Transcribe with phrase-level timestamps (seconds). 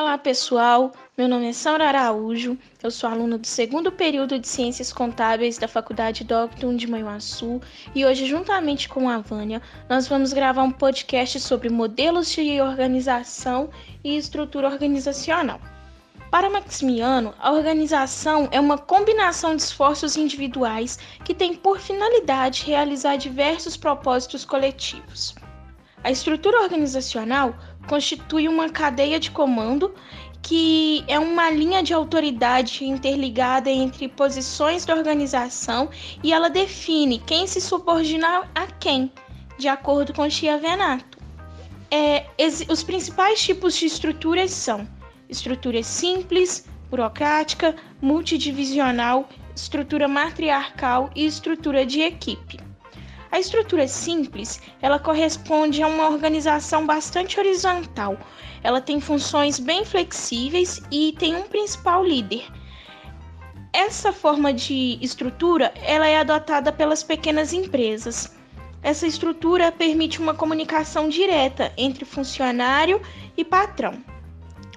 [0.00, 4.94] Olá pessoal, meu nome é Saura Araújo, eu sou aluna do segundo período de Ciências
[4.94, 7.60] Contábeis da Faculdade Docton de Manhuaçu
[7.94, 9.60] e hoje, juntamente com a Vânia,
[9.90, 13.68] nós vamos gravar um podcast sobre modelos de organização
[14.02, 15.60] e estrutura organizacional.
[16.30, 23.16] Para Maximiano, a organização é uma combinação de esforços individuais que tem por finalidade realizar
[23.16, 25.34] diversos propósitos coletivos.
[26.02, 27.54] A estrutura organizacional
[27.90, 29.92] constitui uma cadeia de comando
[30.40, 35.90] que é uma linha de autoridade interligada entre posições da organização
[36.22, 39.12] e ela define quem se subordina a quem,
[39.58, 41.18] de acordo com Chia Venato.
[41.90, 42.26] É,
[42.68, 44.88] os principais tipos de estruturas são
[45.28, 52.69] estrutura simples, burocrática, multidivisional, estrutura matriarcal e estrutura de equipe.
[53.32, 58.18] A estrutura simples, ela corresponde a uma organização bastante horizontal.
[58.62, 62.50] Ela tem funções bem flexíveis e tem um principal líder.
[63.72, 68.36] Essa forma de estrutura, ela é adotada pelas pequenas empresas.
[68.82, 73.00] Essa estrutura permite uma comunicação direta entre funcionário
[73.36, 74.02] e patrão.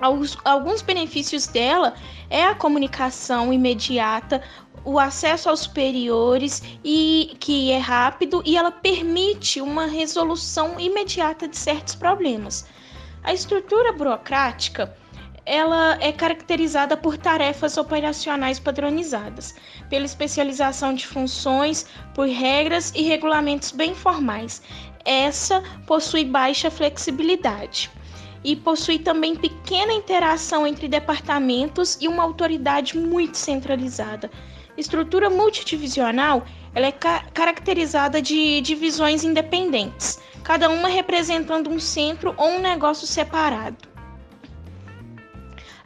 [0.00, 1.94] Alguns benefícios dela
[2.30, 4.42] é a comunicação imediata,
[4.82, 11.56] o acesso aos superiores e que é rápido e ela permite uma resolução imediata de
[11.56, 12.66] certos problemas.
[13.22, 14.96] A estrutura burocrática
[15.44, 19.54] ela é caracterizada por tarefas operacionais padronizadas,
[19.90, 24.62] pela especialização de funções, por regras e regulamentos bem formais.
[25.04, 27.90] Essa possui baixa flexibilidade
[28.42, 34.30] e possui também pequena interação entre departamentos e uma autoridade muito centralizada
[34.80, 36.42] Estrutura multidivisional
[36.74, 43.06] ela é ca caracterizada de divisões independentes, cada uma representando um centro ou um negócio
[43.06, 43.76] separado.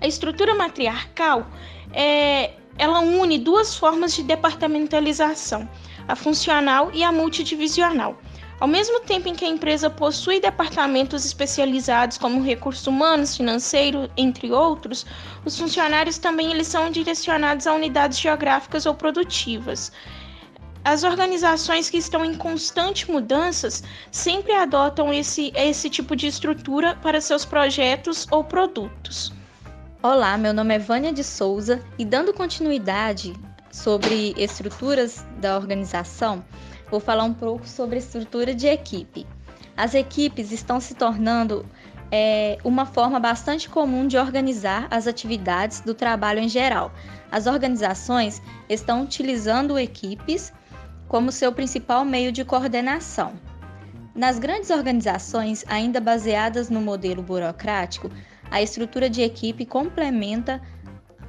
[0.00, 1.46] A estrutura matriarcal
[1.92, 5.68] é, ela une duas formas de departamentalização,
[6.06, 8.16] a funcional e a multidivisional.
[8.60, 14.52] Ao mesmo tempo em que a empresa possui departamentos especializados como recursos humanos, financeiro, entre
[14.52, 15.04] outros,
[15.44, 19.90] os funcionários também eles são direcionados a unidades geográficas ou produtivas.
[20.84, 23.82] As organizações que estão em constante mudanças
[24.12, 29.32] sempre adotam esse, esse tipo de estrutura para seus projetos ou produtos.
[30.02, 33.34] Olá, meu nome é Vânia de Souza e dando continuidade
[33.72, 36.44] sobre estruturas da organização,
[36.90, 39.26] vou falar um pouco sobre estrutura de equipe.
[39.76, 41.66] As equipes estão se tornando
[42.10, 46.92] é, uma forma bastante comum de organizar as atividades do trabalho em geral.
[47.30, 50.52] As organizações estão utilizando equipes
[51.08, 53.32] como seu principal meio de coordenação.
[54.14, 58.08] Nas grandes organizações, ainda baseadas no modelo burocrático,
[58.48, 60.62] a estrutura de equipe complementa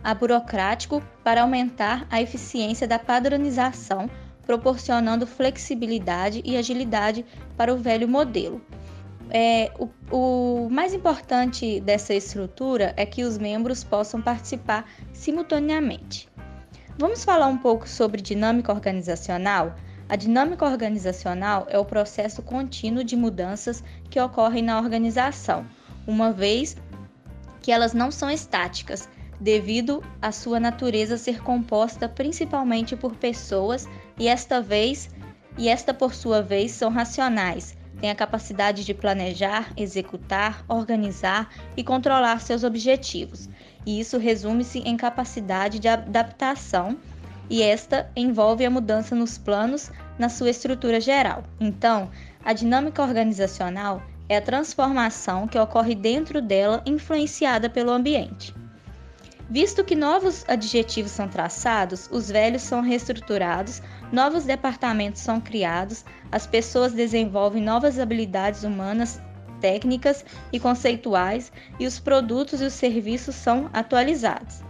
[0.03, 4.07] a burocrático para aumentar a eficiência da padronização
[4.45, 7.25] proporcionando flexibilidade e agilidade
[7.57, 8.61] para o velho modelo.
[9.29, 16.29] É, o, o mais importante dessa estrutura é que os membros possam participar simultaneamente.
[16.97, 19.75] Vamos falar um pouco sobre dinâmica organizacional?
[20.07, 25.65] A dinâmica organizacional é o processo contínuo de mudanças que ocorrem na organização,
[26.05, 26.77] uma vez
[27.61, 33.87] que elas não são estáticas, devido à sua natureza ser composta principalmente por pessoas
[34.17, 35.09] e esta vez
[35.57, 41.83] e esta por sua vez são racionais, têm a capacidade de planejar, executar, organizar e
[41.83, 43.49] controlar seus objetivos.
[43.85, 46.97] E isso resume-se em capacidade de adaptação,
[47.49, 51.43] e esta envolve a mudança nos planos na sua estrutura geral.
[51.59, 52.09] Então,
[52.43, 58.53] a dinâmica organizacional é a transformação que ocorre dentro dela, influenciada pelo ambiente.
[59.49, 63.79] Visto que novos adjetivos são traçados, os velhos são reestruturados,
[64.11, 69.21] novos departamentos são criados, as pessoas desenvolvem novas habilidades humanas,
[69.61, 74.63] técnicas e conceituais, e os produtos e os serviços são atualizados.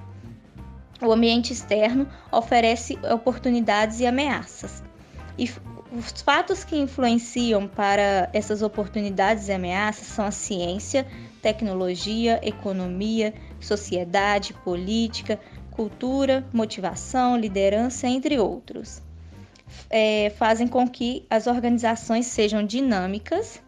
[1.01, 4.83] O ambiente externo oferece oportunidades e ameaças.
[5.37, 5.49] E
[5.91, 11.07] os fatos que influenciam para essas oportunidades e ameaças são a ciência,
[11.41, 13.33] tecnologia, economia,
[13.65, 15.39] sociedade, política,
[15.71, 19.01] cultura, motivação, liderança, entre outros.
[19.89, 23.61] É, fazem com que as organizações sejam dinâmicas,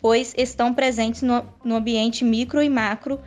[0.00, 3.20] pois estão presentes no, no ambiente micro e macro,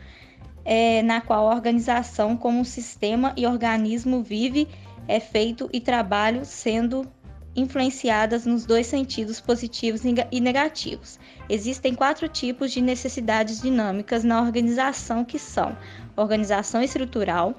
[0.64, 4.68] é, na qual a organização, como um sistema e organismo, vive,
[5.08, 7.06] é feito e trabalho sendo
[7.54, 11.18] influenciadas nos dois sentidos positivos e negativos.
[11.48, 15.76] Existem quatro tipos de necessidades dinâmicas na organização que são
[16.16, 17.54] organização estrutural.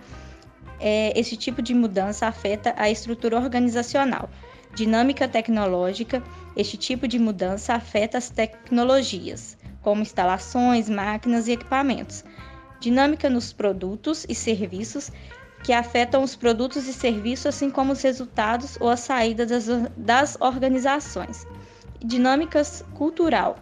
[0.80, 4.30] É, esse tipo de mudança afeta a estrutura organizacional.
[4.74, 6.24] Dinâmica tecnológica.
[6.56, 12.24] Este tipo de mudança afeta as tecnologias, como instalações, máquinas e equipamentos.
[12.80, 15.12] Dinâmica nos produtos e serviços
[15.64, 20.38] que afetam os produtos e serviços, assim como os resultados ou a saída das, das
[20.40, 21.46] organizações.
[22.04, 23.58] Dinâmicas cultural.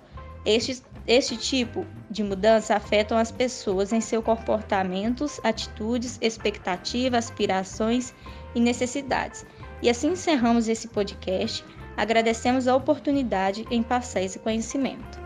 [0.45, 8.13] Este, este tipo de mudança afetam as pessoas em seus comportamentos, atitudes, expectativas, aspirações
[8.55, 9.45] e necessidades.
[9.81, 11.63] E assim encerramos esse podcast.
[11.97, 15.18] Agradecemos a oportunidade em passar esse conhecimento.